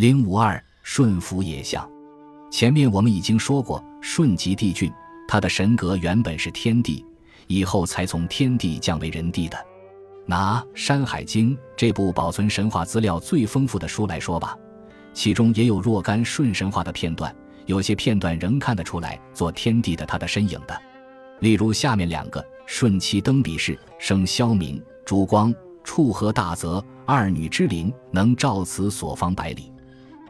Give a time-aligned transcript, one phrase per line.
[0.00, 1.86] 零五二顺服野象。
[2.50, 4.90] 前面我们已经说过，舜即帝俊，
[5.28, 7.04] 他的神格原本是天帝，
[7.48, 9.58] 以后才从天帝降为人帝的。
[10.24, 14.56] 拿《山海经》这部保存神话资料最丰富的书来说吧，
[15.12, 17.36] 其中也有若干舜神话的片段，
[17.66, 20.80] 有些片段仍看得出来做天帝的他的身影的。
[21.40, 25.54] 例如下面两个：舜其登比氏，生萧明、烛光、
[25.84, 29.70] 处和大泽二女之灵，能照此所方百里。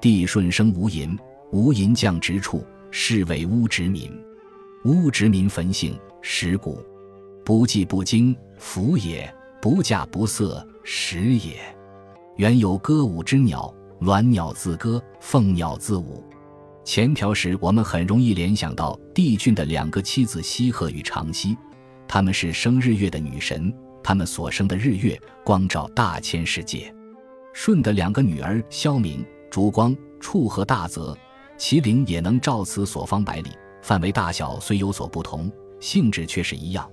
[0.00, 1.18] 帝舜生无垠，
[1.52, 4.10] 无垠降直处，是为乌殖民。
[4.84, 6.78] 乌殖民坟姓石谷，
[7.44, 9.32] 不祭不惊，福也。
[9.60, 11.58] 不嫁不色，食也。
[12.38, 16.24] 原有歌舞之鸟，鸾鸟自歌，凤鸟自舞。
[16.82, 21.54] 前条时，我们很容易联想到帝俊的两个妻子羲和与长羲，
[22.08, 23.70] 他们是生日月的女神，
[24.02, 26.90] 他们所生的日月光照大千世界。
[27.52, 31.16] 舜的两个女儿萧明、烛光、触和大泽，
[31.58, 33.50] 其灵也能照此所方百里，
[33.82, 36.88] 范围大小虽有所不同，性质却是一样。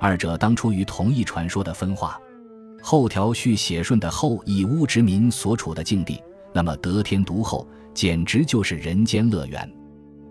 [0.00, 2.18] 二者当出于同一传说的分化。
[2.80, 9.70] 后条续写舜的后以乌殖民所处的境地，那么得天独厚，简直就是人间乐园。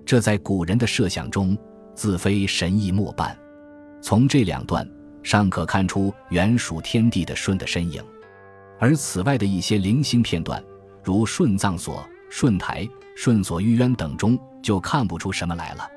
[0.05, 1.57] 这在古人的设想中，
[1.93, 3.37] 自非神意莫半。
[4.01, 4.89] 从这两段
[5.21, 8.01] 尚可看出原属天地的舜的身影，
[8.79, 10.63] 而此外的一些零星片段，
[11.07, 15.89] 如舜葬所、舜台、舜所玉渊等中，就看不出什么来了。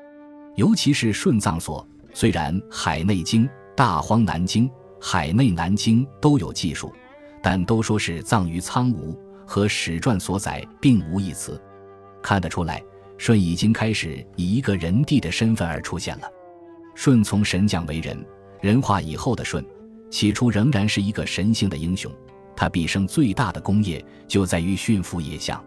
[0.55, 3.45] 尤其是舜葬所，虽然《海内经》。
[3.73, 6.93] 大荒南京、海内南京都有记述，
[7.41, 9.17] 但都说是葬于苍梧，
[9.47, 11.59] 和史传所载并无一词。
[12.21, 12.83] 看得出来，
[13.17, 16.29] 舜已经开始以一个人帝的身份而出现了。
[16.95, 18.23] 舜从神将为人，
[18.61, 19.65] 人化以后的舜，
[20.11, 22.11] 起初仍然是一个神性的英雄。
[22.55, 25.63] 他毕生最大的功业就在于驯服野象，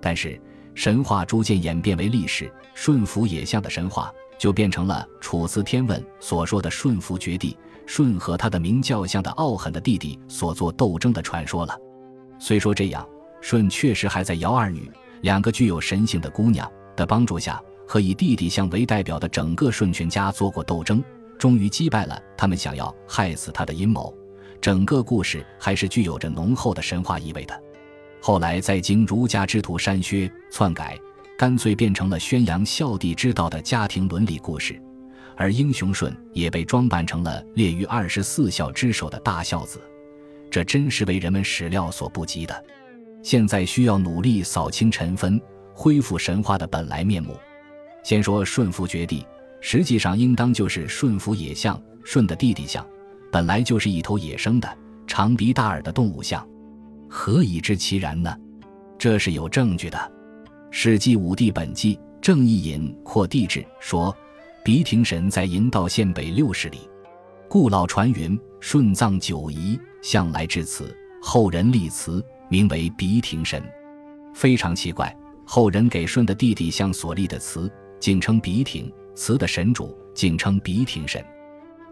[0.00, 0.40] 但是
[0.74, 4.12] 神话逐渐演变为历史，驯服野象的神话。
[4.38, 7.56] 就变成了《楚辞天问》所说的顺服绝地，
[7.86, 11.74] 舜和他的明教相的傲狠的弟弟所做斗争的传说了。
[12.38, 13.08] 虽说这样，
[13.40, 17.58] 舜确实还在姚二女两个具有神性的姑娘的帮助下，
[17.88, 21.02] 和以弟弟相为代表的整个舜全家做过斗争，
[21.38, 24.14] 终于击败了他们想要害死他的阴谋。
[24.60, 27.62] 整个故事还是具有着浓厚的神话意味的。
[28.20, 30.98] 后来再经儒家之徒删削篡改。
[31.38, 34.80] 干脆变成了宣扬孝弟之道的家庭伦理故事，
[35.36, 39.78] 而英雄舜也被装扮成了列于二十四孝之首的大孝子，
[40.50, 42.64] 这真是为人们始料所不及的。
[43.22, 45.38] 现在需要努力扫清尘纷，
[45.74, 47.36] 恢复神话的本来面目。
[48.02, 49.22] 先说舜服绝地，
[49.60, 52.82] 实际上应当就是舜服野象，舜的弟弟象，
[53.30, 56.46] 本来就是一头野生的长鼻大耳的动物象，
[57.08, 58.34] 何以知其然呢？
[58.98, 59.98] 这是有证据的。
[60.70, 64.14] 《史记·武帝本纪》正义引扩地志说
[64.64, 66.78] ：“鼻亭神在鄞道县北六十里，
[67.48, 73.62] 故老传云：舜葬九夷，向来至此，后人立祠，名为鼻亭神。
[74.34, 75.14] 非常奇怪，
[75.46, 77.70] 后人给舜的弟弟向所立的祠，
[78.00, 81.24] 竟称鼻亭；祠的神主竟称鼻亭神。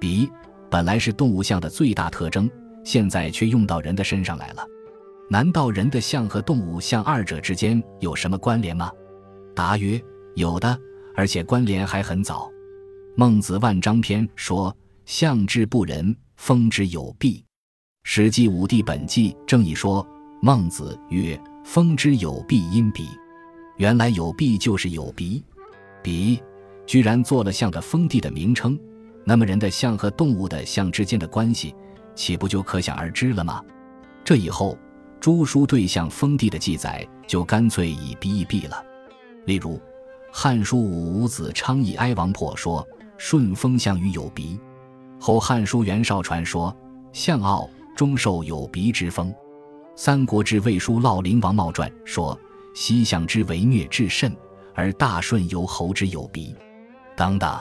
[0.01, 0.29] 鼻
[0.71, 2.51] 本来是动物像的最大特征，
[2.85, 4.65] 现在却用到人的身上来了。”
[5.31, 8.91] 难道人的像和动物像二者之间有什么关联吗？
[9.55, 10.01] 答曰：
[10.35, 10.79] 有的，
[11.17, 12.51] 而且关联还很早。
[13.17, 14.77] 孟子万章篇说
[15.07, 17.39] ：“象之不仁，风之有弊。”
[18.03, 20.07] 《史记·武帝本纪》正义说
[20.43, 23.09] ：“孟子曰：‘风之有弊，因鼻。’
[23.79, 25.43] 原来有弊就是有鼻，
[26.03, 26.41] 鼻
[26.87, 28.79] 居然做了象的封地的名称，
[29.25, 31.75] 那么人的象和动物的象之间的关系，
[32.15, 33.63] 岂不就可想而知了吗？
[34.25, 34.79] 这以后。
[35.21, 38.85] 诸书对象封地的记载就干脆以鼻易蔽了。
[39.47, 39.77] 例如，
[40.31, 42.87] 《汉书·武武子昌邑哀王破》说
[43.17, 44.61] ：“顺风象于有鼻。”
[45.19, 46.77] 后《汉书·袁绍传》说
[47.11, 49.31] ：“象傲，终受有鼻之风。”
[49.97, 52.39] 《三国志·魏书·烙陵王茂传》说
[52.77, 54.37] ：“西象之为虐至甚，
[54.75, 56.55] 而大顺由侯之有鼻。”
[57.17, 57.59] 等等，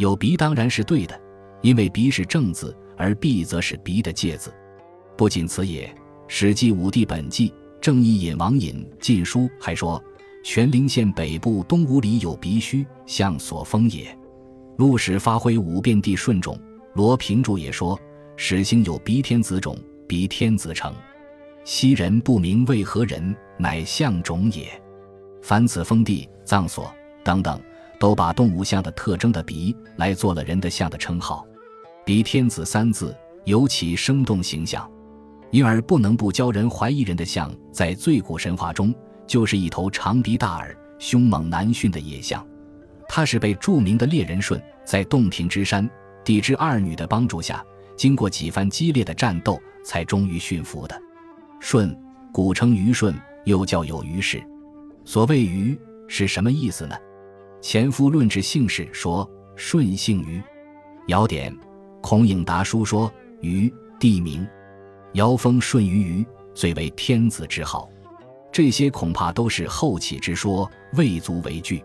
[0.00, 1.20] 有鼻当然是对的，
[1.60, 4.50] 因为鼻是正字，而弊则是鼻的介字。
[5.14, 5.86] 不仅此也。
[6.26, 7.50] 《史记·武帝本纪》
[7.82, 10.02] 正义引王引《晋书》还说，
[10.42, 14.16] 全陵县北部东吴里有鼻须，象所封也。
[14.78, 16.58] 陆史发挥五变地顺种，
[16.94, 18.00] 罗平著也说，
[18.38, 19.76] 始兴有鼻天子种，
[20.08, 20.94] 鼻天子成。
[21.62, 24.66] 昔人不明为何人，乃象种也。
[25.42, 26.90] 凡此封地、葬所
[27.22, 27.60] 等等，
[28.00, 31.46] 都把动物象的特征的鼻来做了人的象的称号。
[32.04, 34.90] 鼻天子三字尤其生动形象。
[35.50, 38.94] 因而不能不教人怀疑人的像在最古神话中
[39.26, 42.46] 就是一头长鼻大耳、凶猛难驯的野象。
[43.08, 45.90] 它是被著名的猎人舜在洞庭之山
[46.24, 47.64] 帝之二女的帮助下，
[47.96, 51.02] 经过几番激烈的战斗，才终于驯服的。
[51.60, 51.92] 舜，
[52.32, 53.12] 古称虞舜，
[53.44, 54.40] 又叫有虞氏。
[55.04, 55.76] 所谓虞
[56.06, 56.94] 是什么意思呢？
[57.60, 60.42] 前夫论治姓氏说，舜姓虞。
[61.08, 61.54] 尧典，
[62.00, 63.12] 孔颖达书说，
[63.42, 64.46] 虞地名。
[65.12, 67.88] 尧封舜于虞，遂为天子之号。
[68.50, 71.84] 这些恐怕都是后起之说，未足为据。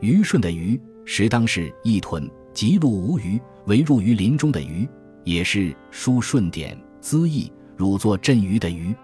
[0.00, 4.86] 虞舜的虞，实当是一屯极鹿无虞，围入于林中的虞，
[5.24, 8.94] 也是书舜典资义汝作镇虞的虞。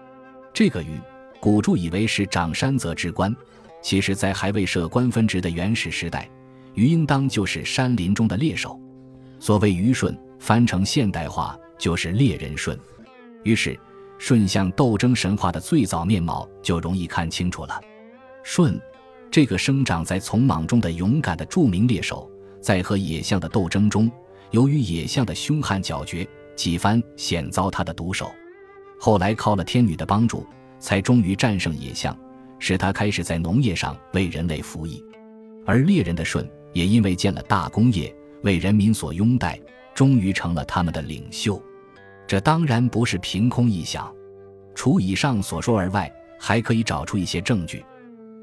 [0.53, 0.99] 这个虞，
[1.39, 3.35] 古注以为是长山泽之官，
[3.83, 6.27] 其实在还未设官分职的原始时代，
[6.73, 8.79] 虞应当就是山林中的猎手。
[9.39, 12.75] 所谓虞舜，翻成现代化就是猎人舜。
[13.43, 13.77] 于是，
[14.17, 17.79] 舜象斗争神话的最早面貌就容易看清楚了。
[18.41, 18.79] 舜，
[19.29, 22.31] 这个生长在丛莽中的勇敢的著名猎手，
[22.61, 24.09] 在和野象的斗争中，
[24.51, 26.25] 由于野象的凶悍狡绝，
[26.55, 28.31] 几番险遭他的毒手。
[28.97, 30.47] 后来靠了天女的帮助，
[30.79, 32.17] 才终于战胜野象，
[32.65, 35.03] 使他开始在农业上为人类服役。
[35.65, 39.59] 而猎人的舜，也因为建了大功业，为人民所拥戴，
[39.93, 41.61] 终于成了他们的领袖。
[42.25, 44.09] 这当然不是凭空臆想，
[44.73, 47.79] 除以上所说而外，还可以找出一些证据。《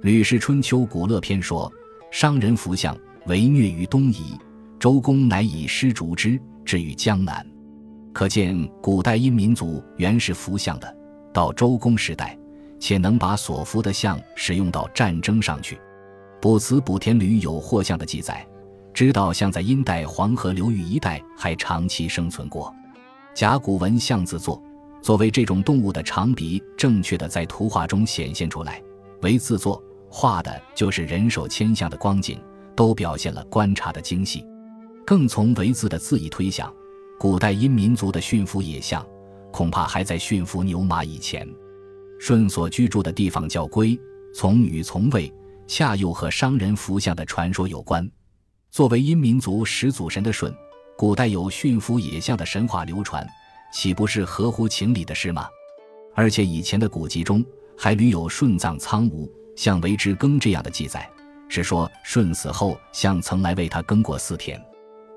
[0.02, 1.72] 吕氏春秋·古乐篇》说
[2.12, 2.94] ：“商人服相，
[3.24, 4.38] 为虐于东夷，
[4.78, 7.42] 周公乃以师逐之，至于江南。”
[8.12, 10.94] 可见古代殷民族原是服相的。
[11.32, 12.36] 到周公时代，
[12.80, 15.78] 且能把所服的象使用到战争上去。
[16.40, 18.44] 卜辞卜天吕有获象的记载，
[18.94, 22.74] 知道象在殷代黄河流域一带还长期生存过。
[23.34, 24.60] 甲骨文象字作，
[25.02, 28.82] 作为这种动物的长鼻，正确的在图画中显现出来。
[29.22, 32.40] 为字作，画的就是人手牵象的光景，
[32.74, 34.44] 都表现了观察的精细。
[35.06, 36.72] 更从为字的字义推想，
[37.18, 39.06] 古代殷民族的驯服野象，
[39.52, 41.46] 恐怕还在驯服牛马以前。
[42.20, 43.98] 舜所居住的地方叫龟，
[44.34, 45.32] 从女从卫，
[45.66, 48.08] 恰又和商人服相的传说有关。
[48.70, 50.54] 作为殷民族始祖神的舜。
[50.98, 53.26] 古代有驯服野象的神话流传，
[53.72, 55.48] 岂不是合乎情理的事吗？
[56.14, 57.42] 而且以前的古籍中
[57.74, 59.26] 还屡有舜葬苍梧，
[59.56, 61.10] 象为之耕这样的记载，
[61.48, 64.62] 是说舜死后象曾来为他耕过四田。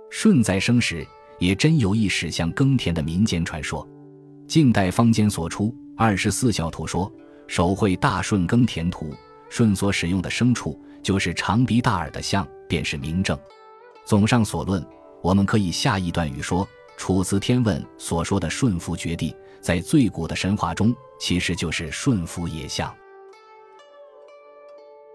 [0.09, 1.05] 舜在生时
[1.37, 3.85] 也真有一使象耕田的民间传说。
[4.47, 7.11] 晋代坊间所出《二十四孝图》说，
[7.47, 9.13] 手绘大舜耕田图，
[9.49, 13.37] 舜所使用的牲畜就是长鼻大耳的象，便是明证。
[14.05, 14.85] 综上所论。
[15.21, 16.65] 我们可以下一段语说，
[16.97, 22.93] 《楚辞天问》所说的顺服绝地，在最古的神话中，其实就是顺服野象。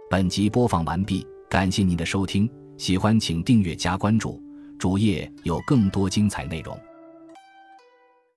[0.08, 4.42] 本集播放完毕，感谢您的收听，喜欢请订阅加关注，
[4.78, 6.74] 主页有更多精彩内容。